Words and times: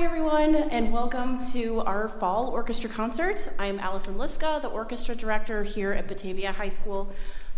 Hi, 0.00 0.06
everyone, 0.06 0.54
and 0.54 0.94
welcome 0.94 1.38
to 1.52 1.80
our 1.80 2.08
fall 2.08 2.48
orchestra 2.48 2.88
concert. 2.88 3.52
I'm 3.58 3.78
Allison 3.78 4.14
Liska, 4.14 4.62
the 4.62 4.68
orchestra 4.68 5.14
director 5.14 5.62
here 5.62 5.92
at 5.92 6.08
Batavia 6.08 6.52
High 6.52 6.70
School. 6.70 7.12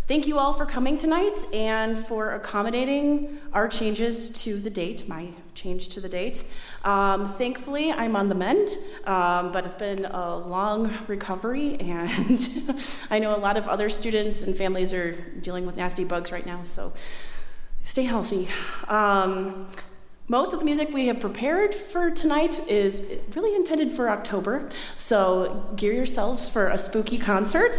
Thank 0.07 0.27
you 0.27 0.37
all 0.37 0.51
for 0.51 0.65
coming 0.65 0.97
tonight 0.97 1.39
and 1.53 1.97
for 1.97 2.33
accommodating 2.33 3.37
our 3.53 3.69
changes 3.69 4.43
to 4.43 4.57
the 4.57 4.69
date, 4.69 5.07
my 5.07 5.29
change 5.55 5.87
to 5.95 6.01
the 6.01 6.09
date. 6.09 6.43
Um, 6.83 7.25
thankfully, 7.25 7.93
I'm 7.93 8.17
on 8.17 8.27
the 8.27 8.35
mend, 8.35 8.67
um, 9.05 9.53
but 9.53 9.65
it's 9.65 9.75
been 9.75 10.03
a 10.03 10.35
long 10.35 10.93
recovery, 11.07 11.77
and 11.79 12.37
I 13.09 13.19
know 13.19 13.33
a 13.33 13.39
lot 13.39 13.55
of 13.55 13.69
other 13.69 13.87
students 13.87 14.43
and 14.43 14.53
families 14.53 14.93
are 14.93 15.13
dealing 15.39 15.65
with 15.65 15.77
nasty 15.77 16.03
bugs 16.03 16.33
right 16.33 16.45
now, 16.45 16.63
so 16.63 16.91
stay 17.85 18.03
healthy. 18.03 18.49
Um, 18.89 19.69
most 20.27 20.53
of 20.53 20.59
the 20.59 20.65
music 20.65 20.93
we 20.93 21.07
have 21.07 21.19
prepared 21.19 21.75
for 21.75 22.09
tonight 22.09 22.69
is 22.69 23.19
really 23.35 23.53
intended 23.55 23.91
for 23.91 24.09
October, 24.09 24.69
so 24.95 25.73
gear 25.75 25.91
yourselves 25.91 26.49
for 26.49 26.69
a 26.69 26.77
spooky 26.77 27.17
concert 27.17 27.75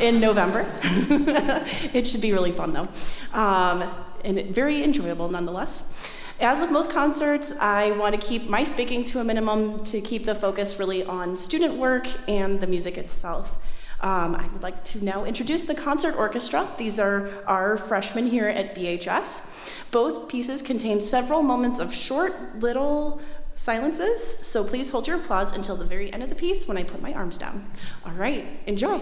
in 0.00 0.20
November. 0.20 0.70
it 0.82 2.06
should 2.06 2.20
be 2.20 2.32
really 2.32 2.52
fun 2.52 2.74
though, 2.74 2.88
um, 3.32 3.90
and 4.22 4.38
very 4.54 4.84
enjoyable 4.84 5.30
nonetheless. 5.30 6.14
As 6.40 6.60
with 6.60 6.70
most 6.70 6.90
concerts, 6.90 7.58
I 7.58 7.92
want 7.92 8.20
to 8.20 8.24
keep 8.24 8.48
my 8.48 8.64
speaking 8.64 9.02
to 9.04 9.20
a 9.20 9.24
minimum 9.24 9.82
to 9.84 10.00
keep 10.00 10.24
the 10.24 10.34
focus 10.34 10.78
really 10.78 11.04
on 11.04 11.36
student 11.36 11.74
work 11.74 12.06
and 12.28 12.60
the 12.60 12.66
music 12.66 12.98
itself. 12.98 13.64
Um, 14.00 14.36
I 14.36 14.46
would 14.52 14.62
like 14.62 14.84
to 14.84 15.04
now 15.04 15.24
introduce 15.24 15.64
the 15.64 15.74
concert 15.74 16.14
orchestra. 16.16 16.68
These 16.78 17.00
are 17.00 17.30
our 17.46 17.76
freshmen 17.76 18.26
here 18.26 18.46
at 18.46 18.76
BHS. 18.76 19.57
Both 19.90 20.28
pieces 20.28 20.62
contain 20.62 21.00
several 21.00 21.42
moments 21.42 21.78
of 21.78 21.94
short, 21.94 22.60
little 22.60 23.20
silences, 23.54 24.46
so 24.46 24.64
please 24.64 24.90
hold 24.90 25.08
your 25.08 25.16
applause 25.16 25.52
until 25.52 25.76
the 25.76 25.84
very 25.84 26.12
end 26.12 26.22
of 26.22 26.28
the 26.28 26.36
piece 26.36 26.68
when 26.68 26.76
I 26.76 26.84
put 26.84 27.02
my 27.02 27.12
arms 27.12 27.38
down. 27.38 27.66
All 28.04 28.12
right, 28.12 28.44
enjoy. 28.66 29.00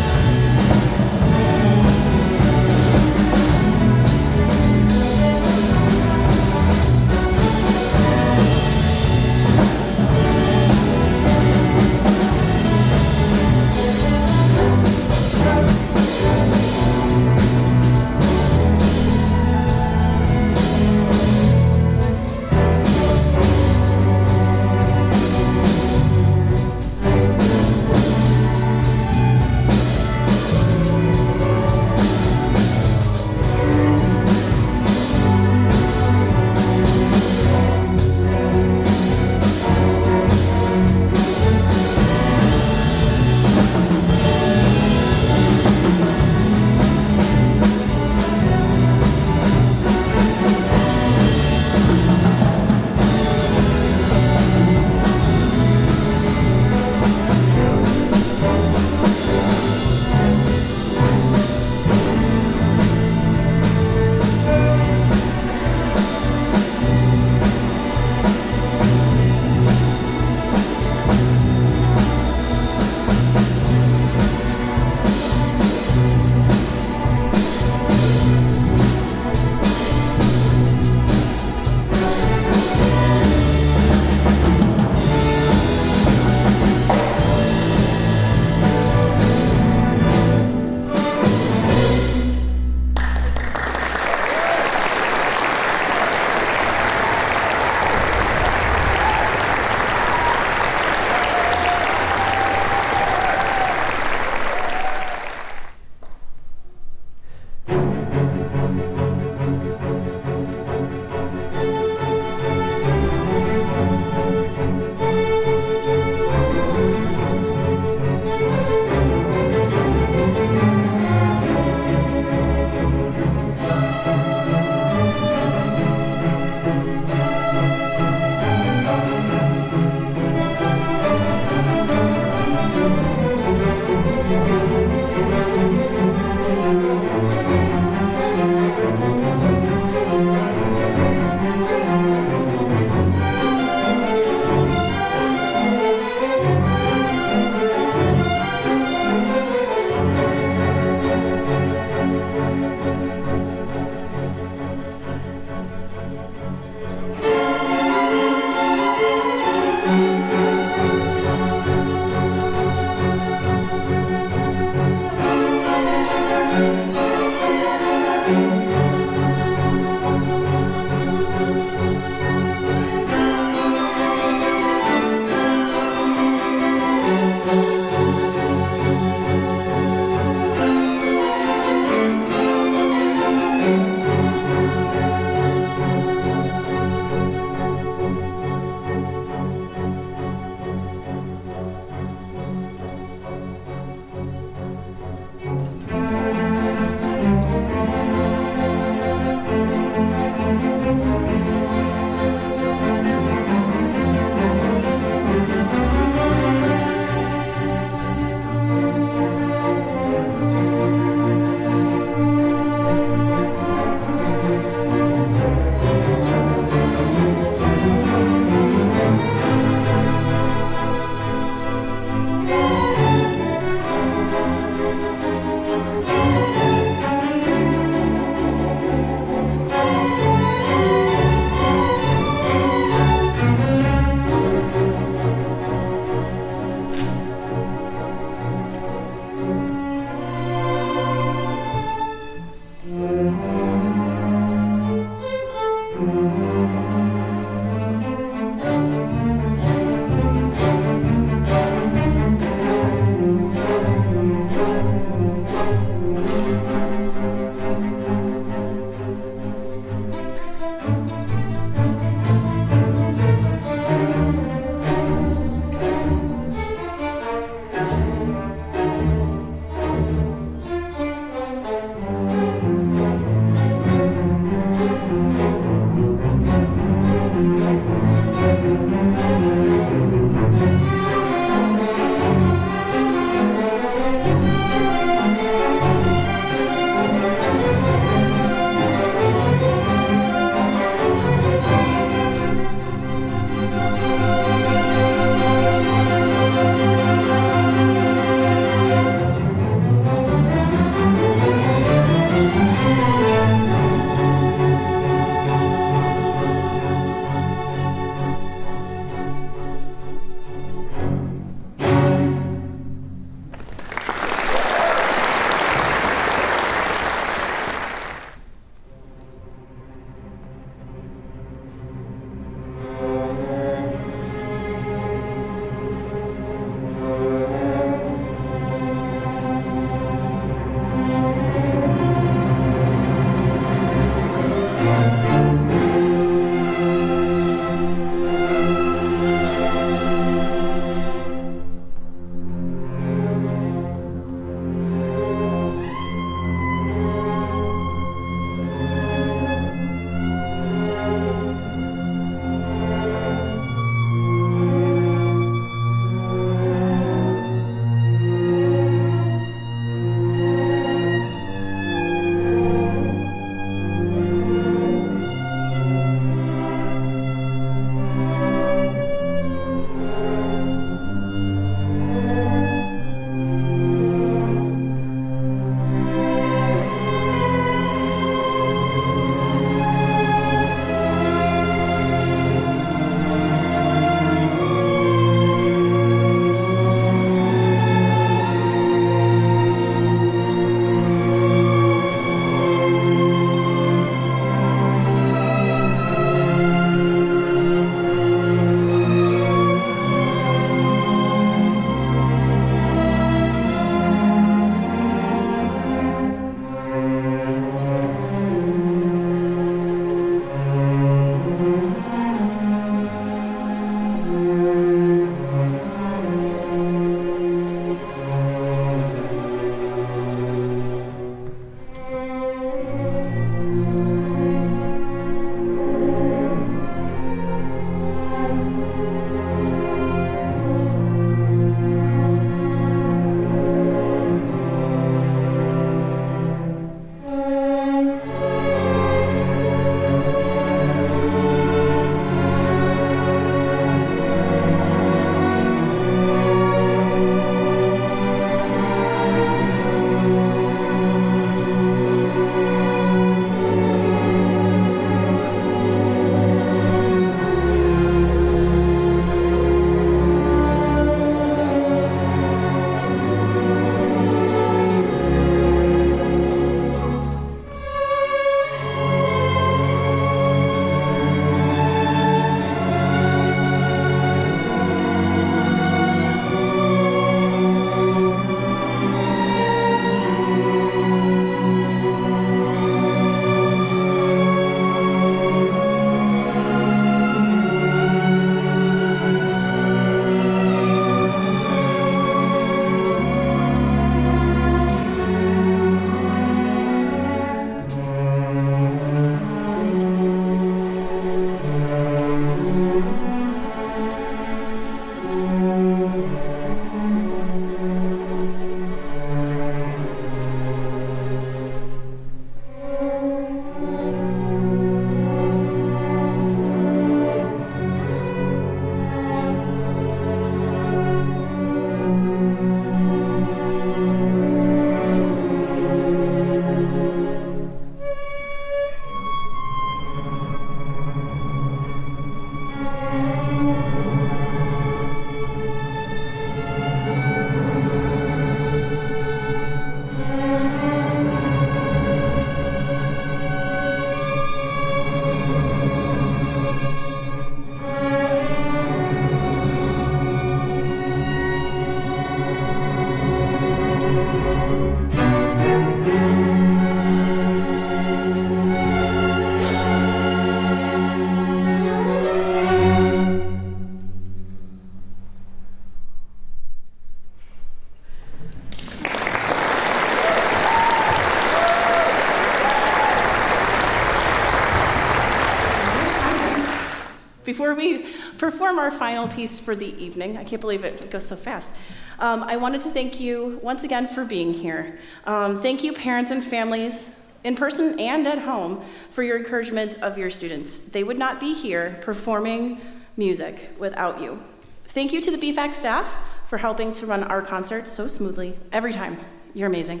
Before 577.46 577.76
we 577.76 578.04
perform 578.38 578.80
our 578.80 578.90
final 578.90 579.28
piece 579.28 579.60
for 579.60 579.76
the 579.76 579.94
evening, 580.02 580.36
I 580.36 580.42
can't 580.42 580.60
believe 580.60 580.84
it 580.84 581.10
goes 581.12 581.28
so 581.28 581.36
fast. 581.36 581.72
Um, 582.18 582.42
I 582.42 582.56
wanted 582.56 582.80
to 582.80 582.88
thank 582.88 583.20
you 583.20 583.60
once 583.62 583.84
again 583.84 584.08
for 584.08 584.24
being 584.24 584.52
here. 584.52 584.98
Um, 585.26 585.56
thank 585.56 585.84
you, 585.84 585.92
parents 585.92 586.32
and 586.32 586.42
families, 586.42 587.20
in 587.44 587.54
person 587.54 588.00
and 588.00 588.26
at 588.26 588.40
home, 588.40 588.80
for 588.80 589.22
your 589.22 589.38
encouragement 589.38 590.02
of 590.02 590.18
your 590.18 590.28
students. 590.28 590.88
They 590.88 591.04
would 591.04 591.20
not 591.20 591.38
be 591.38 591.54
here 591.54 591.98
performing 592.02 592.80
music 593.16 593.70
without 593.78 594.20
you. 594.20 594.42
Thank 594.86 595.12
you 595.12 595.20
to 595.20 595.30
the 595.30 595.38
BFAC 595.38 595.72
staff 595.72 596.18
for 596.46 596.58
helping 596.58 596.90
to 596.94 597.06
run 597.06 597.22
our 597.22 597.42
concerts 597.42 597.92
so 597.92 598.08
smoothly 598.08 598.58
every 598.72 598.92
time. 598.92 599.18
You're 599.54 599.68
amazing. 599.68 600.00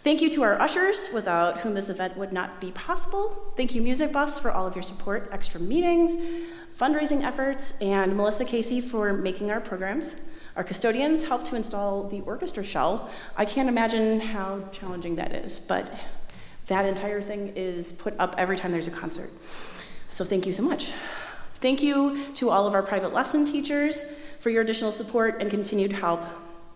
Thank 0.00 0.22
you 0.22 0.30
to 0.30 0.42
our 0.42 0.60
ushers, 0.60 1.10
without 1.12 1.58
whom 1.58 1.74
this 1.74 1.88
event 1.88 2.16
would 2.16 2.32
not 2.32 2.60
be 2.60 2.70
possible. 2.70 3.52
Thank 3.56 3.74
you, 3.74 3.82
Music 3.82 4.12
Bus, 4.12 4.38
for 4.38 4.50
all 4.50 4.66
of 4.66 4.76
your 4.76 4.84
support, 4.84 5.28
extra 5.32 5.60
meetings, 5.60 6.16
fundraising 6.78 7.24
efforts, 7.24 7.80
and 7.82 8.16
Melissa 8.16 8.44
Casey 8.44 8.80
for 8.80 9.12
making 9.12 9.50
our 9.50 9.60
programs. 9.60 10.32
Our 10.54 10.62
custodians 10.62 11.26
helped 11.26 11.46
to 11.46 11.56
install 11.56 12.08
the 12.08 12.20
orchestra 12.20 12.62
shell. 12.62 13.10
I 13.36 13.44
can't 13.44 13.68
imagine 13.68 14.20
how 14.20 14.60
challenging 14.70 15.16
that 15.16 15.32
is, 15.32 15.58
but 15.58 15.92
that 16.66 16.84
entire 16.84 17.20
thing 17.20 17.52
is 17.56 17.92
put 17.92 18.14
up 18.20 18.36
every 18.38 18.56
time 18.56 18.70
there's 18.70 18.86
a 18.86 18.92
concert. 18.92 19.30
So 20.08 20.24
thank 20.24 20.46
you 20.46 20.52
so 20.52 20.62
much. 20.62 20.92
Thank 21.54 21.82
you 21.82 22.32
to 22.34 22.50
all 22.50 22.68
of 22.68 22.74
our 22.74 22.82
private 22.82 23.12
lesson 23.12 23.44
teachers 23.44 24.20
for 24.38 24.50
your 24.50 24.62
additional 24.62 24.92
support 24.92 25.40
and 25.40 25.50
continued 25.50 25.92
help. 25.92 26.22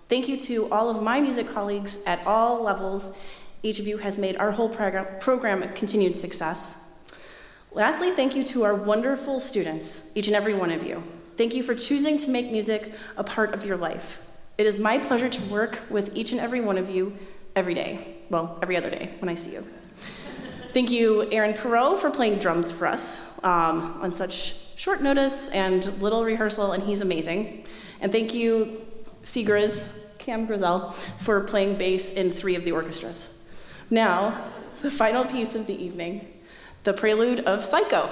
Thank 0.08 0.28
you 0.28 0.36
to 0.38 0.68
all 0.72 0.90
of 0.90 1.00
my 1.00 1.20
music 1.20 1.46
colleagues 1.48 2.02
at 2.06 2.26
all 2.26 2.62
levels. 2.62 3.16
Each 3.62 3.78
of 3.78 3.86
you 3.86 3.98
has 3.98 4.18
made 4.18 4.34
our 4.36 4.50
whole 4.50 4.68
program 4.68 5.62
a 5.62 5.68
continued 5.68 6.16
success. 6.16 6.81
Lastly, 7.74 8.10
thank 8.10 8.36
you 8.36 8.44
to 8.44 8.64
our 8.64 8.74
wonderful 8.74 9.40
students, 9.40 10.12
each 10.14 10.26
and 10.26 10.36
every 10.36 10.52
one 10.52 10.70
of 10.70 10.82
you. 10.82 11.02
Thank 11.38 11.54
you 11.54 11.62
for 11.62 11.74
choosing 11.74 12.18
to 12.18 12.30
make 12.30 12.52
music 12.52 12.92
a 13.16 13.24
part 13.24 13.54
of 13.54 13.64
your 13.64 13.78
life. 13.78 14.28
It 14.58 14.66
is 14.66 14.78
my 14.78 14.98
pleasure 14.98 15.30
to 15.30 15.42
work 15.50 15.80
with 15.88 16.14
each 16.14 16.32
and 16.32 16.40
every 16.40 16.60
one 16.60 16.76
of 16.76 16.90
you 16.90 17.16
every 17.56 17.72
day. 17.72 18.16
Well, 18.28 18.58
every 18.60 18.76
other 18.76 18.90
day 18.90 19.14
when 19.20 19.30
I 19.30 19.34
see 19.34 19.52
you. 19.54 19.62
Thank 20.74 20.90
you, 20.90 21.22
Aaron 21.32 21.54
Perot, 21.54 21.98
for 21.98 22.10
playing 22.10 22.40
drums 22.40 22.70
for 22.70 22.86
us 22.86 23.42
um, 23.42 24.02
on 24.02 24.12
such 24.12 24.76
short 24.76 25.00
notice 25.00 25.48
and 25.50 25.82
little 26.02 26.24
rehearsal, 26.24 26.72
and 26.72 26.82
he's 26.82 27.00
amazing. 27.00 27.64
And 28.02 28.12
thank 28.12 28.34
you, 28.34 28.82
Seagriz, 29.22 29.98
Cam 30.18 30.46
Grizel, 30.46 30.90
for 30.90 31.40
playing 31.40 31.78
bass 31.78 32.16
in 32.16 32.28
three 32.28 32.54
of 32.54 32.66
the 32.66 32.72
orchestras. 32.72 33.42
Now, 33.88 34.44
the 34.82 34.90
final 34.90 35.24
piece 35.24 35.54
of 35.54 35.66
the 35.66 35.82
evening 35.82 36.31
the 36.84 36.92
prelude 36.92 37.40
of 37.40 37.64
Psycho. 37.64 38.08